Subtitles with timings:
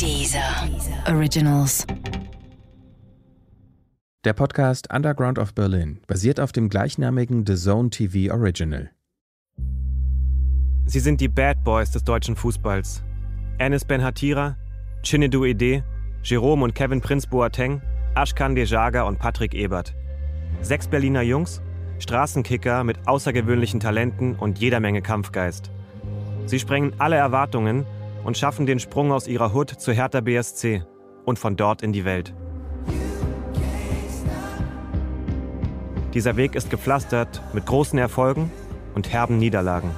[0.00, 0.68] Dieser
[1.08, 1.84] Originals.
[4.24, 8.92] Der Podcast Underground of Berlin basiert auf dem gleichnamigen The Zone TV Original.
[10.86, 13.02] Sie sind die Bad Boys des deutschen Fußballs.
[13.58, 14.56] Enes Ben Hatira,
[15.02, 15.82] Chinedu Ede,
[16.22, 17.82] Jerome und Kevin Prinz Boateng,
[18.14, 19.96] Ashkan Dejaga und Patrick Ebert.
[20.62, 21.60] Sechs Berliner Jungs,
[21.98, 25.72] Straßenkicker mit außergewöhnlichen Talenten und jeder Menge Kampfgeist.
[26.46, 27.84] Sie sprengen alle Erwartungen
[28.24, 30.82] und schaffen den Sprung aus ihrer Hut zu Hertha BSC
[31.24, 32.34] und von dort in die Welt.
[36.14, 38.50] Dieser Weg ist gepflastert mit großen Erfolgen
[38.94, 39.90] und herben Niederlagen.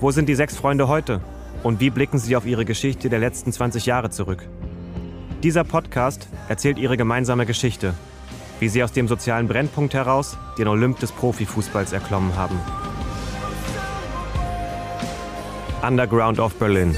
[0.00, 1.20] Wo sind die sechs Freunde heute
[1.62, 4.48] und wie blicken sie auf ihre Geschichte der letzten 20 Jahre zurück?
[5.42, 7.94] Dieser Podcast erzählt ihre gemeinsame Geschichte,
[8.60, 12.58] wie sie aus dem sozialen Brennpunkt heraus den Olymp des Profifußballs erklommen haben.
[15.86, 16.96] Underground of Berlin.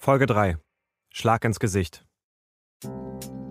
[0.00, 0.56] Folge 3.
[1.12, 2.04] Schlag ins Gesicht.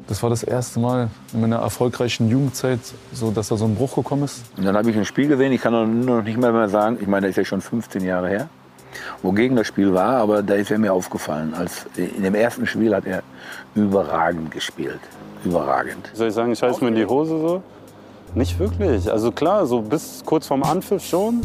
[0.09, 2.81] Das war das erste Mal in meiner erfolgreichen Jugendzeit,
[3.13, 4.43] so dass da so ein Bruch gekommen ist.
[4.57, 7.07] Und dann habe ich ein Spiel gesehen, ich kann noch nicht mehr, mehr sagen, ich
[7.07, 8.49] meine, das ist ja schon 15 Jahre her,
[9.21, 11.53] wogegen das Spiel war, aber da ist er mir aufgefallen.
[11.53, 13.23] Als, in dem ersten Spiel hat er
[13.75, 14.99] überragend gespielt.
[15.47, 16.09] Überragend.
[16.13, 17.61] Soll ich sagen, ich scheiß mir in die Hose so?
[18.35, 19.11] Nicht wirklich.
[19.11, 21.41] Also klar, so bis kurz vorm Anpfiff schon.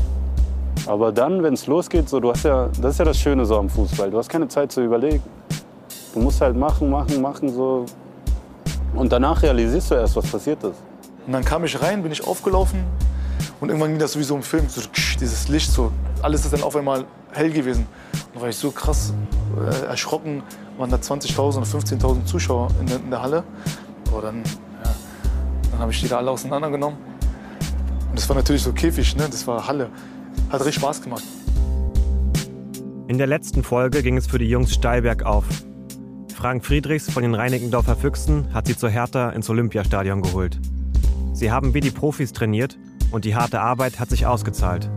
[0.86, 3.56] Aber dann, wenn es losgeht, so, du hast ja, das ist ja das Schöne so
[3.56, 4.10] am Fußball.
[4.10, 5.22] Du hast keine Zeit zu überlegen.
[6.12, 7.86] Du musst halt machen, machen, machen so.
[8.94, 10.76] Und danach realisierst du erst, was passiert ist.
[11.26, 12.84] Und dann kam ich rein, bin ich aufgelaufen
[13.60, 14.80] und irgendwann ging das wie so im Film, so
[15.20, 17.86] dieses Licht, so alles ist dann auf einmal hell gewesen.
[18.12, 19.14] Und da war ich so krass
[19.56, 20.42] äh, erschrocken,
[20.78, 23.44] waren da 20.000 oder 15.000 Zuschauer in der, in der Halle.
[24.12, 24.42] Aber dann,
[24.84, 24.94] ja,
[25.70, 26.98] dann habe ich die da alle auseinandergenommen.
[28.10, 29.26] Und das war natürlich so Käfig, ne?
[29.30, 29.88] das war Halle.
[30.50, 31.24] Hat richtig Spaß gemacht.
[33.08, 35.46] In der letzten Folge ging es für die Jungs steil bergauf.
[36.34, 40.58] Frank Friedrichs von den Reinickendorfer Füchsen hat sie zur Hertha ins Olympiastadion geholt.
[41.32, 42.78] Sie haben wie die Profis trainiert
[43.10, 44.90] und die harte Arbeit hat sich ausgezahlt.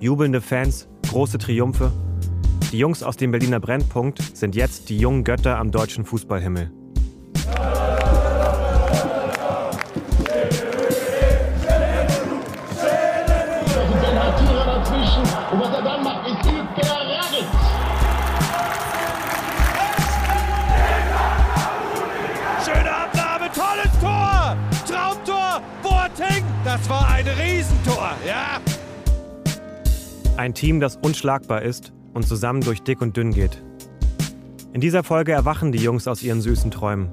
[0.00, 1.92] Jubelnde Fans, große Triumphe.
[2.72, 6.70] Die Jungs aus dem Berliner Brennpunkt sind jetzt die jungen Götter am deutschen Fußballhimmel.
[30.40, 33.62] Ein Team, das unschlagbar ist und zusammen durch dick und dünn geht.
[34.72, 37.10] In dieser Folge erwachen die Jungs aus ihren süßen Träumen.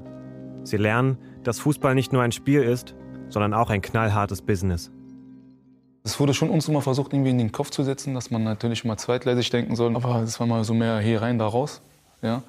[0.64, 2.94] Sie lernen, dass Fußball nicht nur ein Spiel ist,
[3.28, 4.90] sondern auch ein knallhartes Business.
[6.04, 8.86] Es wurde schon uns immer versucht, irgendwie in den Kopf zu setzen, dass man natürlich
[8.86, 9.94] mal zweitgleisig denken soll.
[9.94, 11.82] Aber es war mal so mehr hier rein, da raus.
[12.22, 12.42] Ja.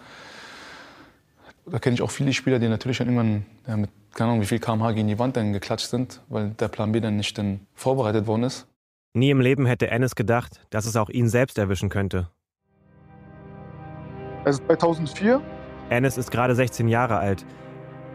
[1.66, 4.48] Da kenne ich auch viele Spieler, die natürlich dann irgendwann ja, mit keine Ahnung, wie
[4.48, 7.60] viel kmh gegen die Wand dann geklatscht sind, weil der Plan B dann nicht dann
[7.76, 8.69] vorbereitet worden ist.
[9.16, 12.30] Nie im Leben hätte Ennis gedacht, dass es auch ihn selbst erwischen könnte.
[14.46, 15.42] Also 2004,
[15.90, 17.44] Ennis ist gerade 16 Jahre alt.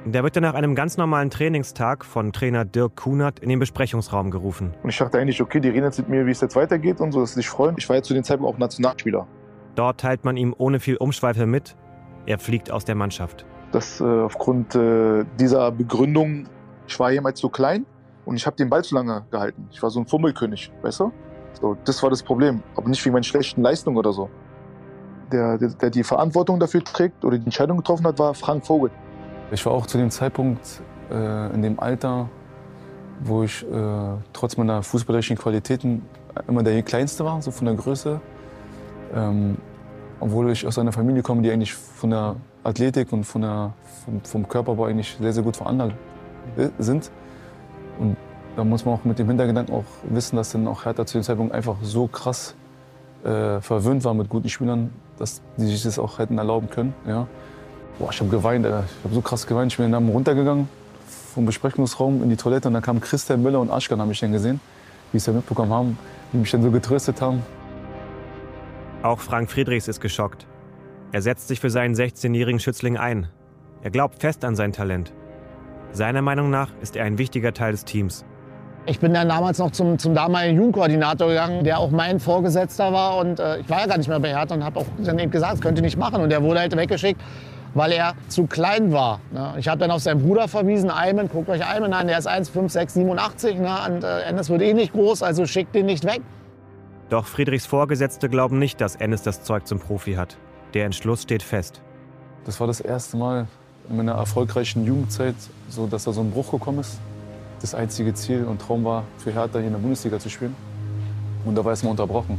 [0.05, 4.31] Der wird dann nach einem ganz normalen Trainingstag von Trainer Dirk Kunert in den Besprechungsraum
[4.31, 4.73] gerufen.
[4.83, 7.11] und ich dachte eigentlich, okay, die reden jetzt mit mir, wie es jetzt weitergeht und
[7.11, 7.75] so, dass sie sich freuen.
[7.77, 9.27] Ich war jetzt zu dem Zeitpunkt auch Nationalspieler.
[9.75, 11.75] Dort teilt man ihm ohne viel Umschweife mit,
[12.27, 13.45] er fliegt aus der Mannschaft.
[13.73, 16.47] dass äh, aufgrund äh, dieser Begründung,
[16.87, 17.85] ich war jemals zu klein
[18.25, 19.69] und ich habe den Ball zu lange gehalten.
[19.71, 21.13] Ich war so ein Fummelkönig, weißt du?
[21.61, 24.29] So, das war das Problem, aber nicht wegen meinen schlechten Leistungen oder so.
[25.33, 28.91] Der, der, der die Verantwortung dafür trägt oder die Entscheidung getroffen hat, war Frank Vogel.
[29.51, 32.29] Ich war auch zu dem Zeitpunkt äh, in dem Alter,
[33.21, 33.67] wo ich äh,
[34.33, 36.03] trotz meiner fußballerischen Qualitäten
[36.49, 38.21] immer der Kleinste war, so von der Größe.
[39.15, 39.57] Ähm,
[40.21, 43.75] obwohl ich aus einer Familie komme, die eigentlich von der Athletik und von der,
[44.05, 45.95] vom, vom Körperbau eigentlich sehr, sehr gut veranlagt
[46.57, 47.11] äh, sind.
[47.99, 48.17] Und
[48.57, 51.23] da muss man auch mit dem Hintergedanken auch wissen, dass dann auch Hertha zu dem
[51.23, 52.55] Zeitpunkt einfach so krass
[53.25, 56.95] äh, verwöhnt war mit guten Spielern, dass die sich das auch hätten erlauben können.
[57.07, 57.27] Ja.
[57.99, 58.85] Boah, ich habe geweint, Alter.
[58.87, 59.73] ich habe so krass geweint.
[59.73, 60.69] Ich bin dann runtergegangen
[61.35, 64.33] vom Besprechungsraum in die Toilette und dann kamen Christian Müller und Aschkan, habe ich dann
[64.33, 64.61] gesehen,
[65.13, 65.99] wie sie mitbekommen haben,
[66.33, 67.43] die mich dann so getröstet haben.
[69.03, 70.47] Auch Frank Friedrichs ist geschockt.
[71.13, 73.29] Er setzt sich für seinen 16-jährigen Schützling ein.
[73.83, 75.13] Er glaubt fest an sein Talent.
[75.95, 78.25] Seiner Meinung nach ist er ein wichtiger Teil des Teams.
[78.87, 83.17] Ich bin dann damals noch zum, zum damaligen Jugendkoordinator gegangen, der auch mein Vorgesetzter war.
[83.19, 85.31] Und äh, ich war ja gar nicht mehr bei Hertha und habe auch dann eben
[85.31, 86.21] gesagt, das könnte ich nicht machen.
[86.21, 87.21] Und der wurde halt weggeschickt.
[87.75, 89.21] weil er zu klein war.
[89.33, 89.55] Ne?
[89.59, 93.55] Ich habe dann auf seinen Bruder verwiesen, Ayman, guckt euch Ayman an, der ist 1,5687
[93.55, 93.77] ne?
[93.89, 96.21] und äh, Ennis wird eh nicht groß, also schickt den nicht weg.
[97.09, 100.37] Doch Friedrichs Vorgesetzte glauben nicht, dass Ennis das Zeug zum Profi hat.
[100.73, 101.83] Der Entschluss steht fest.
[102.45, 103.47] Das war das erste Mal
[103.89, 105.35] in meiner erfolgreichen Jugendzeit,
[105.69, 106.99] so dass da so ein Bruch gekommen ist.
[107.61, 110.55] Das einzige Ziel und Traum war, für Hertha hier in der Bundesliga zu spielen.
[111.45, 112.39] Und da war es mal unterbrochen.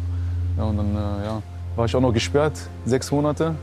[0.57, 1.41] Ja, und dann äh, ja,
[1.75, 3.55] war ich auch noch gesperrt, sechs Monate.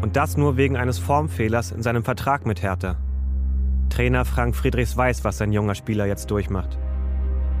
[0.00, 2.96] Und das nur wegen eines Formfehlers in seinem Vertrag mit Hertha.
[3.88, 6.78] Trainer Frank Friedrichs weiß, was sein junger Spieler jetzt durchmacht.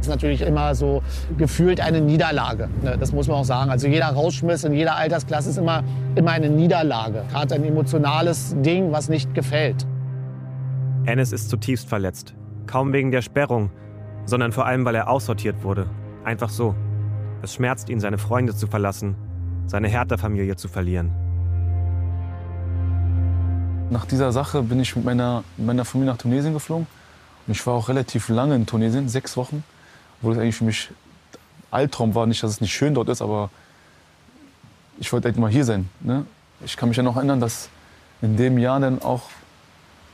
[0.02, 1.00] Das ist natürlich immer so
[1.38, 2.68] gefühlt eine Niederlage.
[2.82, 2.96] Ne?
[2.98, 3.70] Das muss man auch sagen.
[3.70, 5.84] Also jeder Rausschmiss in jeder Altersklasse ist immer,
[6.16, 7.22] immer eine Niederlage.
[7.30, 9.86] Gerade ein emotionales Ding, was nicht gefällt.
[11.04, 12.34] Ennis ist zutiefst verletzt.
[12.66, 13.70] Kaum wegen der Sperrung,
[14.24, 15.86] sondern vor allem, weil er aussortiert wurde.
[16.24, 16.74] Einfach so.
[17.40, 19.14] Es schmerzt ihn, seine Freunde zu verlassen,
[19.68, 21.12] seine Hertha-Familie zu verlieren.
[23.90, 26.88] Nach dieser Sache bin ich mit meiner, mit meiner Familie nach Tunesien geflogen.
[27.46, 29.62] Und ich war auch relativ lange in Tunesien, sechs Wochen,
[30.22, 30.90] wo das eigentlich für mich
[31.70, 32.26] Albtraum war.
[32.26, 33.50] Nicht, dass es nicht schön dort ist, aber
[34.98, 35.88] ich wollte eigentlich mal hier sein.
[36.00, 36.24] Ne?
[36.64, 37.68] Ich kann mich ja noch erinnern, dass
[38.20, 39.22] in dem Jahr dann auch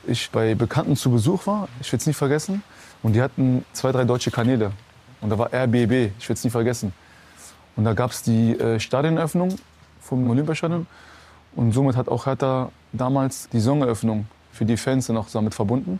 [0.07, 1.67] ich bei Bekannten zu Besuch war.
[1.81, 2.63] Ich will es nie vergessen.
[3.03, 4.71] Und die hatten zwei, drei deutsche Kanäle.
[5.21, 6.93] Und da war RBB, ich will es nie vergessen.
[7.75, 9.55] Und da gab es die äh, Stadionöffnung
[10.01, 10.87] vom Olympiastadion.
[11.55, 15.99] Und somit hat auch Hertha damals die Saisoneröffnung für die Fans dann auch damit verbunden.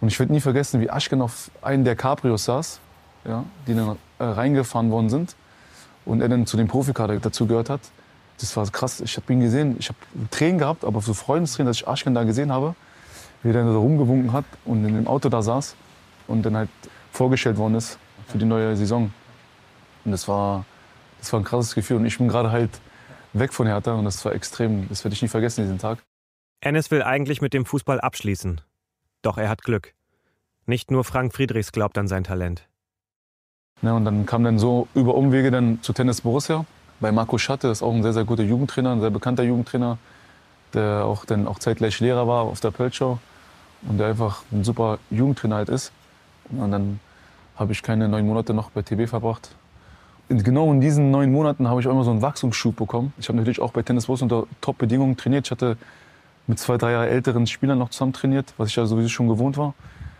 [0.00, 2.80] Und ich werde nie vergessen, wie Aschken auf einen der Cabrios saß,
[3.24, 5.36] ja, die dann äh, reingefahren worden sind.
[6.04, 7.80] Und er dann zu dem Profikader dazu gehört hat.
[8.38, 9.00] Das war krass.
[9.00, 9.98] Ich habe ihn gesehen, ich habe
[10.30, 12.74] Tränen gehabt, aber so Freundestränen, dass ich Aschken da gesehen habe,
[13.42, 15.76] wie er dann da rumgewunken hat und in dem Auto da saß
[16.26, 16.70] und dann halt
[17.12, 19.12] vorgestellt worden ist für die neue Saison.
[20.04, 20.64] Und das war,
[21.20, 21.98] das war ein krasses Gefühl.
[21.98, 22.70] Und ich bin gerade halt
[23.32, 25.98] weg von Hertha und das war extrem, das werde ich nie vergessen, diesen Tag.
[26.60, 28.60] Ennis will eigentlich mit dem Fußball abschließen.
[29.22, 29.94] Doch er hat Glück.
[30.66, 32.66] Nicht nur Frank Friedrichs glaubt an sein Talent.
[33.84, 36.64] Ja, und dann kam dann so über Umwege dann zu Tennis Borussia
[37.00, 39.98] bei Marco Schatte, das ist auch ein sehr, sehr guter Jugendtrainer, ein sehr bekannter Jugendtrainer,
[40.72, 43.18] der auch dann auch zeitgleich Lehrer war auf der Pöltschau
[43.86, 45.92] und der einfach ein super Jugendtrainer halt ist.
[46.50, 46.98] Und dann
[47.56, 49.54] habe ich keine neun Monate noch bei TB verbracht.
[50.30, 53.12] In genau in diesen neun Monaten habe ich auch immer so einen Wachstumsschub bekommen.
[53.18, 55.46] Ich habe natürlich auch bei Tennis Borussia unter Top-Bedingungen trainiert.
[55.46, 55.76] Ich hatte
[56.46, 59.58] mit zwei, drei Jahre älteren Spielern noch zusammen trainiert, was ich ja sowieso schon gewohnt
[59.58, 59.74] war.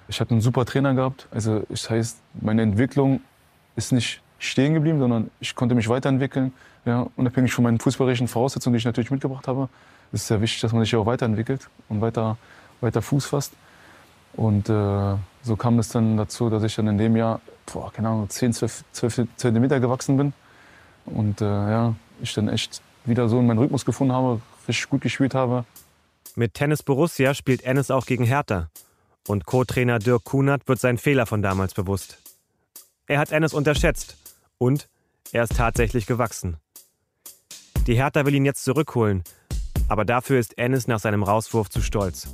[0.08, 1.28] Ich hatte einen super Trainer gehabt.
[1.30, 3.22] Also das heißt, meine Entwicklung
[3.76, 6.52] ist nicht stehen geblieben, sondern ich konnte mich weiterentwickeln.
[6.84, 9.68] Ja, unabhängig von meinen fußballerischen Voraussetzungen, die ich natürlich mitgebracht habe,
[10.12, 12.36] ist es sehr wichtig, dass man sich auch weiterentwickelt und weiter,
[12.80, 13.52] weiter Fuß fasst.
[14.34, 17.40] Und äh, so kam es dann dazu, dass ich dann in dem Jahr,
[17.72, 20.32] boah, keine Ahnung, 10, 12, 12 Zentimeter gewachsen bin.
[21.06, 25.00] Und äh, ja, ich dann echt wieder so in meinen Rhythmus gefunden habe, richtig gut
[25.00, 25.64] gespielt habe.
[26.36, 28.68] Mit Tennis Borussia spielt Ennis auch gegen Hertha.
[29.28, 32.18] Und Co-Trainer Dirk Kunert wird seinen Fehler von damals bewusst.
[33.06, 34.16] Er hat Ennis unterschätzt.
[34.56, 34.88] Und
[35.32, 36.56] er ist tatsächlich gewachsen.
[37.86, 39.22] Die Hertha will ihn jetzt zurückholen.
[39.88, 42.28] Aber dafür ist Ennis nach seinem Rauswurf zu stolz.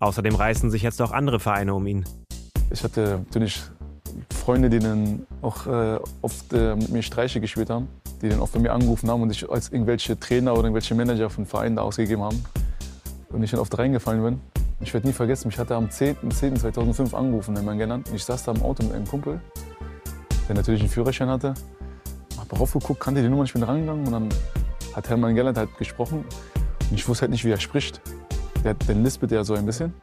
[0.00, 2.06] Außerdem reißen sich jetzt auch andere Vereine um ihn.
[2.70, 3.60] Ich hatte natürlich
[4.30, 7.88] Freunde, die dann auch äh, oft äh, mit mir Streiche gespielt haben,
[8.22, 11.28] die dann oft bei mir angerufen haben und sich als irgendwelche Trainer oder irgendwelche Manager
[11.28, 12.42] von Vereinen ausgegeben haben.
[13.28, 14.63] Und ich dann oft reingefallen bin.
[14.84, 17.14] Ich werde nie vergessen, mich hatte am 10.10.2005 10.
[17.14, 18.06] angerufen, in genannt.
[18.10, 19.40] Und ich saß da im Auto mit einem Kumpel,
[20.46, 21.54] der natürlich einen Führerschein hatte.
[22.38, 24.28] Hab darauf geguckt, kannte die Nummer, ich bin rangegangen und dann
[24.94, 26.26] hat Hermann Gerland halt gesprochen.
[26.90, 28.02] Und ich wusste halt nicht, wie er spricht.
[28.62, 29.94] Der, der lispelt ja so ein bisschen.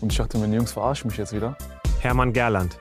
[0.00, 1.56] Und ich dachte, meine Jungs verarschen mich jetzt wieder.
[1.98, 2.78] Hermann Gerland,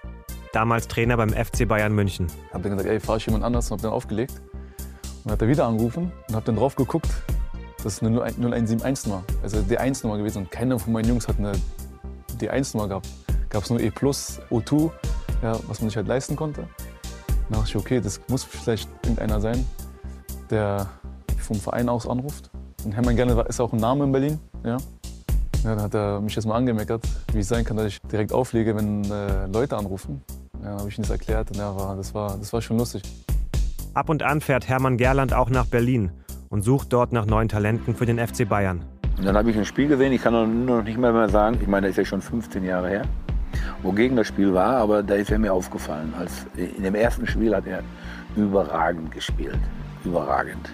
[0.53, 2.27] damals Trainer beim FC Bayern München.
[2.53, 4.39] Hab dann gesagt, ey, fahr ich jemand anders und hab dann aufgelegt.
[4.43, 7.09] Und dann hat er wieder angerufen und hab dann drauf geguckt,
[7.87, 10.39] dass es eine 0171-Nummer, also D1-Nummer gewesen.
[10.39, 11.53] Und keiner von meinen Jungs hat eine
[12.37, 13.07] D1-Nummer gehabt.
[13.47, 14.91] Gab es nur E+, O2,
[15.41, 16.67] ja, was man sich halt leisten konnte.
[17.27, 19.65] Dann dachte ich, okay, das muss vielleicht irgendeiner sein,
[20.49, 20.87] der
[21.37, 22.51] vom Verein aus anruft.
[22.83, 24.39] Und Hermann Gerne ist auch ein Name in Berlin.
[24.65, 24.77] Ja.
[25.63, 28.33] Ja, dann hat er mich jetzt mal angemeckert, wie es sein kann, dass ich direkt
[28.33, 30.21] auflege, wenn äh, Leute anrufen.
[30.61, 33.01] Ja, habe ich ihm das erklärt und ja, war, das, war, das war schon lustig.
[33.93, 36.11] Ab und an fährt Hermann Gerland auch nach Berlin
[36.49, 38.83] und sucht dort nach neuen Talenten für den FC Bayern.
[39.17, 41.67] Und dann habe ich ein Spiel gesehen, ich kann noch nicht mehr, mehr sagen, ich
[41.67, 43.01] meine, das ist ja schon 15 Jahre her,
[43.81, 46.13] wogegen das Spiel war, aber da ist er mir aufgefallen.
[46.19, 47.81] Als, in dem ersten Spiel hat er
[48.35, 49.59] überragend gespielt,
[50.05, 50.69] überragend.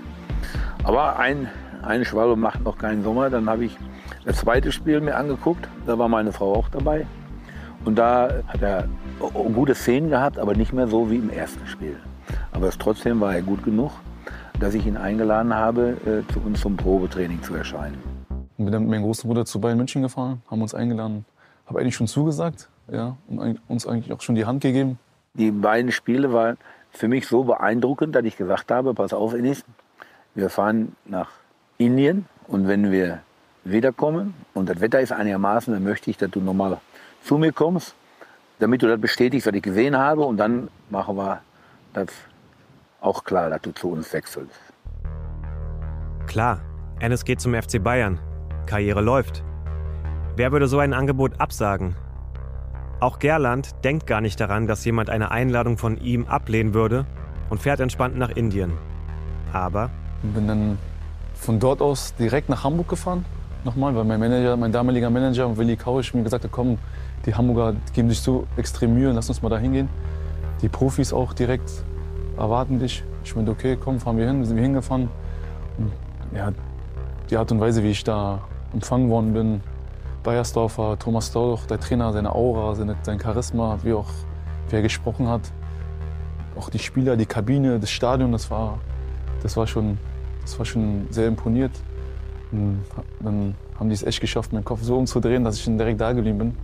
[0.83, 1.47] Aber ein,
[1.83, 3.77] ein Schwalbe macht noch keinen Sommer, dann habe ich
[4.25, 7.05] das zweite Spiel mir angeguckt, da war meine Frau auch dabei.
[7.85, 8.87] Und da hat er
[9.53, 11.97] gute Szenen gehabt, aber nicht mehr so wie im ersten Spiel.
[12.51, 13.91] Aber trotzdem war er gut genug,
[14.63, 17.97] dass ich ihn eingeladen habe, äh, zu uns zum Probetraining zu erscheinen.
[18.29, 21.25] Und bin dann mit meinem großen Bruder zu Bayern München gefahren, haben uns eingeladen,
[21.65, 24.99] habe eigentlich schon zugesagt, ja, und uns eigentlich auch schon die Hand gegeben.
[25.33, 26.57] Die beiden Spiele waren
[26.91, 29.65] für mich so beeindruckend, dass ich gesagt habe, pass auf, Enis,
[30.33, 31.31] wir fahren nach
[31.77, 33.19] Indien und wenn wir
[33.65, 36.77] wiederkommen und das Wetter ist einigermaßen, dann möchte ich, dass du nochmal
[37.21, 37.95] zu mir kommst,
[38.59, 41.41] damit du das bestätigst, was ich gesehen habe und dann machen wir
[41.91, 42.07] das
[43.03, 44.59] auch klar, dass du zu uns wechselst.
[46.25, 46.61] Klar,
[46.99, 48.19] Ennis geht zum FC Bayern.
[48.65, 49.43] Karriere läuft.
[50.35, 51.95] Wer würde so ein Angebot absagen?
[52.99, 57.05] Auch Gerland denkt gar nicht daran, dass jemand eine Einladung von ihm ablehnen würde
[57.49, 58.71] und fährt entspannt nach Indien.
[59.51, 59.89] Aber
[60.21, 60.77] Bin dann
[61.35, 63.25] von dort aus direkt nach Hamburg gefahren,
[63.65, 66.77] nochmal, weil mein Manager, mein damaliger Manager Willi Kauisch mir gesagt hat, komm,
[67.25, 69.89] die Hamburger geben sich so extrem Mühe, lass uns mal da hingehen.
[70.61, 71.83] Die Profis auch direkt
[72.37, 73.03] erwarten dich.
[73.23, 75.09] Ich meinte, okay, komm, fahren wir hin, sind wir hingefahren.
[75.77, 75.91] Und,
[76.35, 76.51] ja,
[77.29, 78.41] die Art und Weise, wie ich da
[78.73, 79.61] empfangen worden bin,
[80.23, 84.09] Bayersdorfer, Thomas Stauch, der Trainer, seine Aura, seine, sein Charisma, wie auch
[84.69, 85.41] wie er gesprochen hat.
[86.57, 88.79] Auch die Spieler, die Kabine, das Stadion, das war,
[89.41, 89.97] das war, schon,
[90.41, 91.71] das war schon sehr imponiert.
[92.51, 92.83] Und
[93.19, 96.13] dann haben die es echt geschafft, meinen Kopf so umzudrehen, dass ich dann direkt da
[96.13, 96.57] geblieben bin.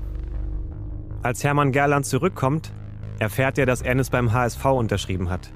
[1.24, 2.72] als Hermann Gerland zurückkommt,
[3.20, 5.50] erfährt er, dass Ennis beim HSV unterschrieben hat.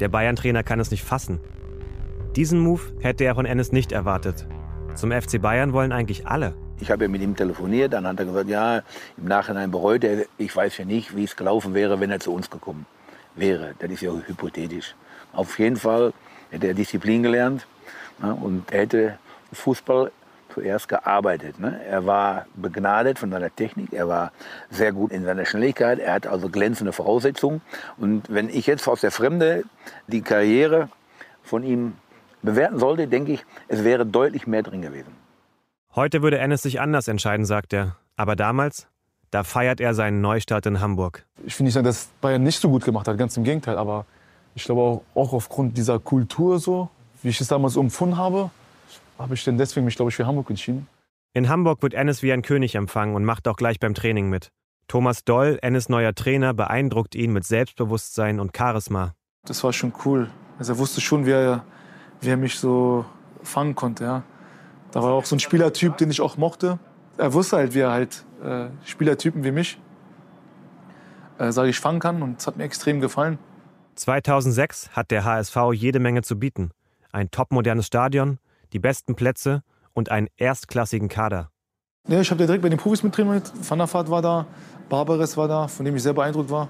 [0.00, 1.40] Der Bayern-Trainer kann es nicht fassen.
[2.36, 4.46] Diesen Move hätte er von Ennis nicht erwartet.
[4.94, 6.54] Zum FC Bayern wollen eigentlich alle.
[6.80, 8.82] Ich habe ja mit ihm telefoniert, dann hat er gesagt, ja,
[9.16, 12.32] im Nachhinein bereut er, ich weiß ja nicht, wie es gelaufen wäre, wenn er zu
[12.32, 12.86] uns gekommen
[13.34, 13.74] wäre.
[13.80, 14.94] Das ist ja hypothetisch.
[15.32, 16.12] Auf jeden Fall
[16.50, 17.66] hätte er Disziplin gelernt
[18.20, 19.18] und er hätte
[19.52, 20.12] Fußball
[20.58, 21.60] zuerst gearbeitet.
[21.60, 21.80] Ne?
[21.88, 24.32] Er war begnadet von seiner Technik, er war
[24.70, 27.60] sehr gut in seiner Schnelligkeit, er hat also glänzende Voraussetzungen.
[27.96, 29.64] Und wenn ich jetzt aus der Fremde
[30.08, 30.88] die Karriere
[31.42, 31.94] von ihm
[32.42, 35.12] bewerten sollte, denke ich, es wäre deutlich mehr drin gewesen.
[35.94, 37.96] Heute würde Ennis sich anders entscheiden, sagt er.
[38.16, 38.88] Aber damals,
[39.30, 41.24] da feiert er seinen Neustart in Hamburg.
[41.46, 43.78] Ich will nicht sagen, dass Bayern nicht so gut gemacht hat, ganz im Gegenteil.
[43.78, 44.06] Aber
[44.54, 46.88] ich glaube auch, auch aufgrund dieser Kultur so,
[47.22, 48.50] wie ich es damals empfunden habe,
[49.18, 50.86] habe ich dann deswegen mich, glaube ich, für Hamburg entschieden.
[51.34, 54.50] In Hamburg wird Ennis wie ein König empfangen und macht auch gleich beim Training mit.
[54.86, 59.14] Thomas Doll, Ennis neuer Trainer, beeindruckt ihn mit Selbstbewusstsein und Charisma.
[59.44, 60.30] Das war schon cool.
[60.58, 61.64] Also er wusste schon, wie er,
[62.20, 63.04] wie er mich so
[63.42, 64.04] fangen konnte.
[64.04, 64.22] Ja.
[64.92, 66.78] Da war auch so ein Spielertyp, den ich auch mochte.
[67.18, 69.78] Er wusste halt, wie er halt äh, Spielertypen wie mich,
[71.38, 72.22] äh, sage ich, fangen kann.
[72.22, 73.38] Und es hat mir extrem gefallen.
[73.96, 76.70] 2006 hat der HSV jede Menge zu bieten.
[77.12, 78.38] Ein topmodernes Stadion,
[78.72, 81.50] die besten Plätze und einen erstklassigen Kader.
[82.08, 83.16] Ja, ich habe direkt bei den Profis mit.
[83.18, 84.46] Van der Vaart war da,
[84.88, 86.68] Barbares war da, von dem ich sehr beeindruckt war.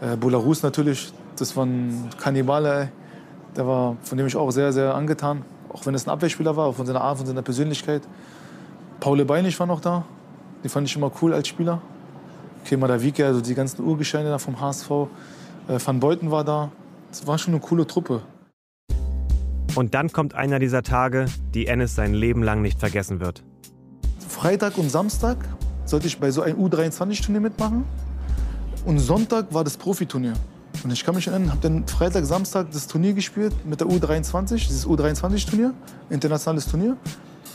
[0.00, 2.90] Äh, Bolarus natürlich, das war ein Kannibale.
[3.56, 5.44] Der war, von dem ich auch sehr, sehr angetan.
[5.68, 8.02] Auch wenn es ein Abwehrspieler war, von seiner Art, von seiner Persönlichkeit.
[9.00, 10.04] Paul Beinig war noch da.
[10.64, 11.82] Den fand ich immer cool als Spieler.
[12.64, 14.90] Kemal Davike, also die ganzen Urgesteine da vom HSV.
[15.68, 16.70] Äh, Van Beuten war da.
[17.10, 18.22] Das war schon eine coole Truppe.
[19.74, 23.42] Und dann kommt einer dieser Tage, die Ennis sein Leben lang nicht vergessen wird.
[24.28, 25.38] Freitag und Samstag
[25.86, 27.84] sollte ich bei so einem U23-Turnier mitmachen.
[28.84, 30.34] Und Sonntag war das Profiturnier.
[30.84, 34.56] Und ich kann mich erinnern, habe dann Freitag, Samstag das Turnier gespielt mit der U23,
[34.56, 35.72] dieses U23-Turnier,
[36.10, 36.96] internationales Turnier.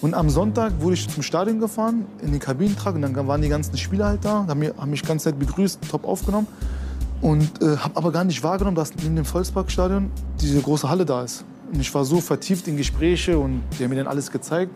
[0.01, 2.95] Und am Sonntag wurde ich zum Stadion gefahren, in den Kabinentrag.
[2.95, 5.79] Und dann waren die ganzen Spieler halt da, haben, mir, haben mich ganz nett begrüßt,
[5.89, 6.47] top aufgenommen.
[7.21, 11.23] Und äh, habe aber gar nicht wahrgenommen, dass neben dem Volksparkstadion diese große Halle da
[11.23, 11.43] ist.
[11.71, 14.71] Und ich war so vertieft in Gespräche und die haben mir dann alles gezeigt,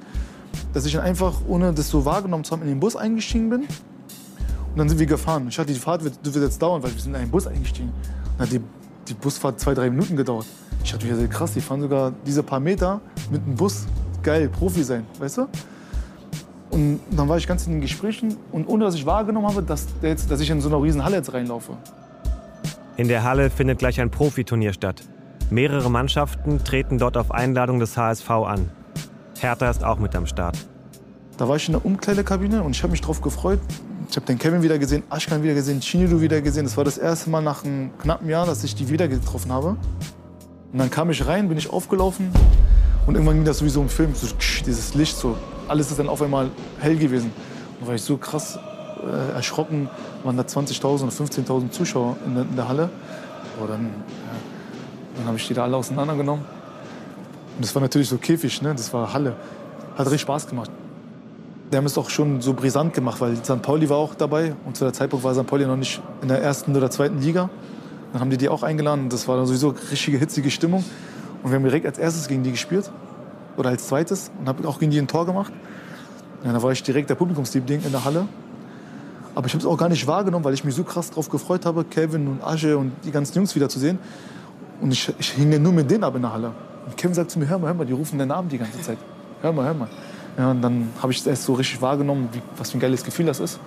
[0.73, 3.61] dass ich dann einfach, ohne das so wahrgenommen zu haben, in den Bus eingestiegen bin.
[3.61, 5.47] Und dann sind wir gefahren.
[5.49, 7.91] Ich dachte, die Fahrt wird, wird jetzt dauern, weil wir sind in einen Bus eingestiegen.
[8.37, 8.61] Dann hat die,
[9.07, 10.45] die Busfahrt zwei, drei Minuten gedauert.
[10.83, 13.85] Ich dachte, ja, krass, die fahren sogar diese paar Meter mit dem Bus.
[14.23, 15.47] Geil, Profi sein, weißt du?
[16.71, 19.87] Und dann war ich ganz in den Gesprächen und ohne dass ich wahrgenommen habe, dass,
[20.01, 21.73] jetzt, dass ich in so einer riesen Halle jetzt reinlaufe.
[22.95, 25.01] In der Halle findet gleich ein Profiturnier statt.
[25.51, 28.71] Mehrere Mannschaften treten dort auf Einladung des HSV an.
[29.37, 30.57] Hertha ist auch mit am Start.
[31.35, 33.59] Da war ich in der Umkleidekabine und ich habe mich drauf gefreut.
[34.09, 36.63] Ich habe den Kevin wieder gesehen, Aschkan wieder gesehen, Chinidu wieder gesehen.
[36.63, 39.75] Das war das erste Mal nach einem knappen Jahr, dass ich die wieder getroffen habe.
[40.71, 42.31] Und dann kam ich rein, bin ich aufgelaufen
[43.05, 44.27] und irgendwann ging das sowieso im Film, so
[44.65, 45.35] dieses Licht, so
[45.67, 47.33] alles ist dann auf einmal hell gewesen.
[47.81, 48.57] Und war ich so krass
[49.03, 49.89] äh, erschrocken,
[50.23, 52.89] waren da 20.000 oder 15.000 Zuschauer in der, in der Halle.
[53.57, 54.50] Aber dann, ja,
[55.17, 56.43] dann habe ich die da alle auseinandergenommen.
[57.55, 58.73] Und das war natürlich so Käfig, ne?
[58.73, 59.35] das war Halle.
[59.97, 60.71] Hat richtig Spaß gemacht.
[61.71, 63.61] Die haben es auch schon so brisant gemacht, weil St.
[63.61, 64.55] Pauli war auch dabei.
[64.65, 65.47] Und zu der Zeitpunkt war St.
[65.47, 67.49] Pauli noch nicht in der ersten oder zweiten Liga.
[68.11, 69.09] Dann haben die die auch eingeladen.
[69.09, 70.83] Das war dann sowieso richtige hitzige Stimmung.
[71.43, 72.91] Und wir haben direkt als erstes gegen die gespielt.
[73.57, 74.31] Oder als zweites.
[74.39, 75.53] Und habe auch gegen die ein Tor gemacht.
[76.43, 78.27] Ja, da war ich direkt der Publikumsliebling in der Halle.
[79.33, 81.65] Aber ich habe es auch gar nicht wahrgenommen, weil ich mich so krass darauf gefreut
[81.65, 83.97] habe, Kevin und Asche und die ganzen Jungs wiederzusehen.
[84.81, 86.51] Und ich, ich hing nur mit denen ab in der Halle.
[86.85, 88.81] Und Kevin sagt zu mir, hör mal, hör mal, die rufen deinen Namen die ganze
[88.81, 88.97] Zeit.
[89.41, 89.87] Hör mal, hör mal.
[90.37, 93.03] Ja, und dann habe ich es erst so richtig wahrgenommen, wie, was für ein geiles
[93.03, 93.59] Gefühl das ist.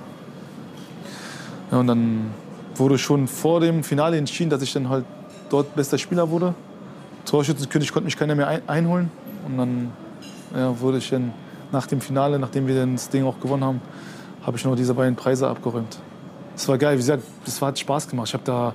[1.71, 2.33] Ja, und dann
[2.75, 5.04] wurde schon vor dem Finale entschieden, dass ich dann halt
[5.50, 6.54] dort bester Spieler wurde.
[7.26, 9.11] Torschützenkönig konnte mich keiner mehr ein einholen.
[9.47, 9.92] Und dann
[10.54, 11.33] ja, wurde ich dann
[11.71, 13.80] nach dem Finale, nachdem wir das Ding auch gewonnen haben,
[14.44, 15.99] habe ich noch diese beiden Preise abgeräumt.
[16.54, 18.28] Das war geil, wie gesagt, das hat Spaß gemacht.
[18.28, 18.75] Ich habe da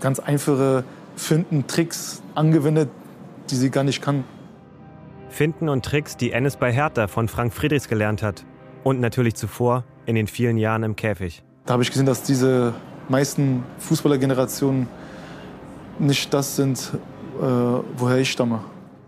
[0.00, 0.84] ganz einfache
[1.16, 2.90] Finden, Tricks angewendet,
[3.50, 4.24] die sie gar nicht kann.
[5.28, 8.44] Finden und Tricks, die Ennis bei Hertha von Frank Friedrichs gelernt hat.
[8.84, 11.42] Und natürlich zuvor in den vielen Jahren im Käfig.
[11.66, 12.74] Da habe ich gesehen, dass diese
[13.08, 14.86] meisten Fußballergenerationen
[15.98, 16.92] nicht das sind,
[17.40, 18.60] äh, woher ich stamme.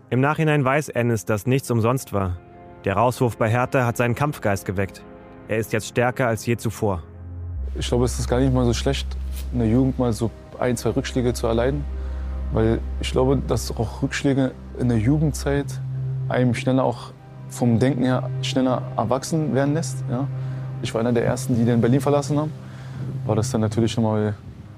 [0.09, 2.37] Im Nachhinein weiß Ennis, dass nichts umsonst war.
[2.85, 5.03] Der Rauswurf bei Hertha hat seinen Kampfgeist geweckt.
[5.47, 7.03] Er ist jetzt stärker als je zuvor.
[7.75, 9.07] Ich glaube, es ist gar nicht mal so schlecht,
[9.53, 11.85] in der Jugend mal so ein, zwei Rückschläge zu erleiden.
[12.51, 15.65] Weil ich glaube, dass auch Rückschläge in der Jugendzeit
[16.29, 17.11] einem schneller auch
[17.49, 20.03] vom Denken her schneller erwachsen werden lässt.
[20.09, 20.27] Ja?
[20.81, 22.51] Ich war einer der Ersten, die den Berlin verlassen haben.
[23.25, 24.35] War das dann natürlich nochmal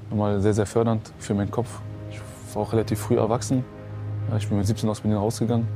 [0.09, 1.81] noch mal sehr, sehr fördernd für meinen Kopf.
[2.09, 2.19] Ich
[2.55, 3.63] war auch relativ früh erwachsen.
[4.29, 5.67] Ja, ich bin mit 17 aus Berlin rausgegangen.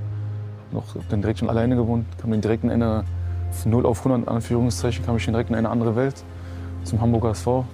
[0.72, 2.06] Noch dann direkt schon alleine gewohnt.
[2.20, 3.04] Kam dann direkt in eine
[3.52, 6.16] von 0 auf 100 Anführungszeichen kam ich direkt in eine andere Welt
[6.84, 7.66] zum Hamburger SV.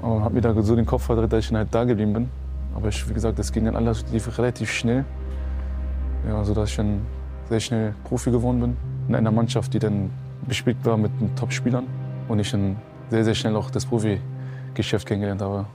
[0.00, 2.28] Und habe mir da so den Kopf verdreht, dass ich dann halt da geblieben bin.
[2.74, 5.04] Aber ich, wie gesagt, das ging dann alles lief relativ schnell.
[6.26, 7.02] Ja, sodass ich dann
[7.48, 8.76] sehr schnell Profi geworden bin.
[9.08, 10.10] In einer Mannschaft, die dann
[10.46, 11.86] bespickt war mit Top-Spielern.
[12.28, 12.76] Und ich dann
[13.10, 15.66] sehr, sehr schnell auch das Profi-Geschäft kennengelernt habe.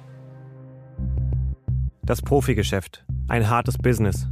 [2.04, 3.06] Das Profigeschäft.
[3.28, 4.28] Ein hartes Business.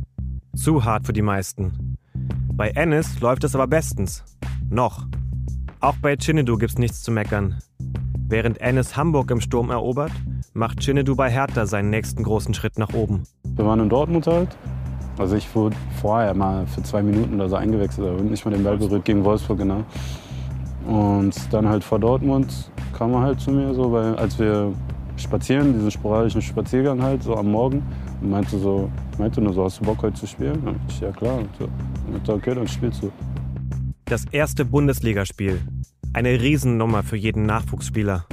[0.55, 1.95] Zu hart für die meisten.
[2.51, 4.23] Bei Ennis läuft es aber bestens.
[4.69, 5.05] Noch.
[5.79, 7.59] Auch bei Chinedu gibt's nichts zu meckern.
[8.27, 10.11] Während Ennis Hamburg im Sturm erobert,
[10.57, 13.23] macht Chinedu bei Hertha seinen nächsten großen Schritt nach oben.
[13.43, 14.49] Wir waren in Dortmund halt.
[15.17, 18.63] Also ich wurde vorher mal für zwei Minuten oder so eingewechselt, aber nicht mal den
[18.63, 19.83] Ball berührt gegen Wolfsburg, genau.
[20.87, 24.73] Und dann halt vor Dortmund kam er halt zu mir, so, weil, als wir
[25.15, 27.83] spazieren, diesen sporadischen Spaziergang halt, so am Morgen,
[28.21, 30.59] und meinte so, meinte nur so, hast du Bock heute zu spielen?
[30.67, 31.39] Und ich, ja klar.
[31.39, 33.11] Und so, und meinte, okay, dann spielst du.
[34.05, 35.59] Das erste Bundesligaspiel.
[36.13, 38.25] Eine Riesennummer für jeden Nachwuchsspieler.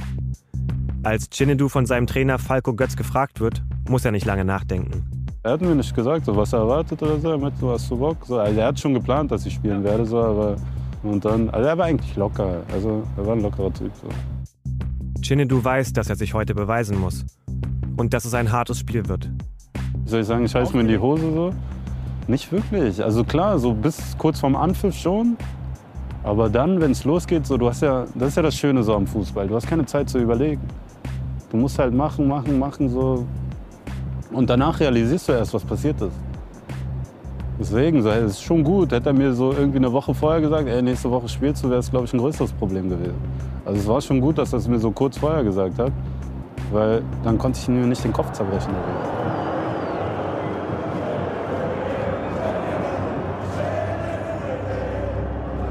[1.05, 5.05] Als Chinedu von seinem Trainer Falco Götz gefragt wird, muss er nicht lange nachdenken.
[5.43, 7.29] Er hat mir nicht gesagt, so, was er erwartet oder so.
[7.29, 8.25] Er meinte, du hast du Bock?
[8.25, 10.55] So, also er hat schon geplant, dass ich spielen werde, so, aber
[11.03, 12.63] und dann, also er war eigentlich locker.
[12.73, 13.91] Also er war ein lockerer Typ.
[14.01, 14.07] So.
[15.21, 17.23] Chinedu weiß, dass er sich heute beweisen muss.
[17.97, 19.29] Und dass es ein hartes Spiel wird.
[20.05, 21.53] Wie soll ich sagen, ich heiße mir in die Hose so?
[22.27, 23.03] Nicht wirklich.
[23.03, 25.37] Also klar, so bis kurz vorm Anpfiff schon.
[26.23, 28.95] Aber dann, wenn es losgeht, so, du hast ja, das ist ja das Schöne so
[28.95, 29.47] am Fußball.
[29.47, 30.61] Du hast keine Zeit zu überlegen.
[31.51, 33.25] Du musst halt machen, machen, machen so.
[34.31, 36.15] Und danach realisierst du erst, was passiert ist.
[37.59, 38.91] Deswegen, so, es ist schon gut.
[38.91, 41.79] Hätte er mir so irgendwie eine Woche vorher gesagt, ey, nächste Woche spielst du, wäre
[41.79, 43.15] es, glaube ich, ein größeres Problem gewesen.
[43.63, 45.91] Also es war schon gut, dass er es mir so kurz vorher gesagt hat,
[46.71, 48.73] weil dann konnte ich mir nicht den Kopf zerbrechen.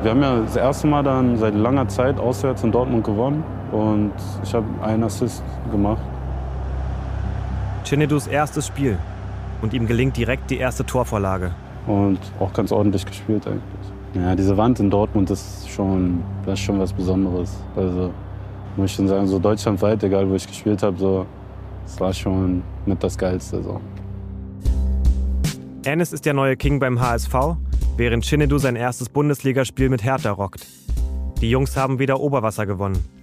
[0.02, 3.42] Wir haben ja das erste Mal dann seit langer Zeit auswärts in Dortmund gewonnen
[3.74, 4.12] und
[4.44, 6.00] ich habe einen Assist gemacht.
[7.84, 8.96] Chinedus erstes Spiel
[9.62, 11.50] und ihm gelingt direkt die erste Torvorlage.
[11.87, 13.62] Und auch ganz ordentlich gespielt eigentlich.
[14.14, 17.52] Ja, diese Wand in Dortmund ist schon, das ist schon was Besonderes.
[17.74, 18.12] Also
[18.76, 21.26] muss ich schon sagen, so deutschlandweit, egal wo ich gespielt habe, so,
[21.84, 23.60] das war schon mit das Geilste.
[23.60, 23.80] So.
[25.84, 27.34] Ennis ist der neue King beim HSV,
[27.96, 30.64] während Chinedu sein erstes Bundesligaspiel mit Hertha rockt.
[31.40, 33.13] Die Jungs haben wieder Oberwasser gewonnen.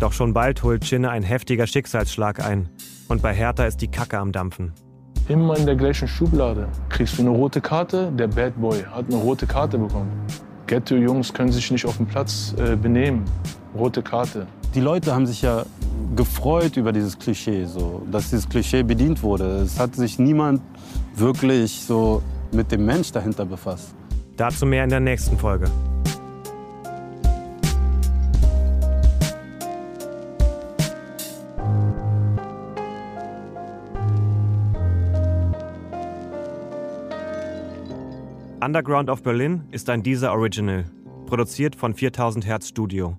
[0.00, 2.68] Doch schon bald holt Chinne ein heftiger Schicksalsschlag ein.
[3.08, 4.72] Und bei Hertha ist die Kacke am Dampfen.
[5.28, 6.68] Immer in der gleichen Schublade.
[6.88, 10.10] Kriegst du eine rote Karte, der Bad Boy hat eine rote Karte bekommen.
[10.66, 13.24] Ghetto-Jungs können sich nicht auf dem Platz äh, benehmen.
[13.74, 14.46] Rote Karte.
[14.74, 15.64] Die Leute haben sich ja
[16.16, 19.44] gefreut über dieses Klischee, so, dass dieses Klischee bedient wurde.
[19.58, 20.60] Es hat sich niemand
[21.14, 23.94] wirklich so mit dem Mensch dahinter befasst.
[24.36, 25.70] Dazu mehr in der nächsten Folge.
[38.64, 40.84] Underground of Berlin ist ein Deezer Original,
[41.26, 43.18] produziert von 4000 Hertz Studio.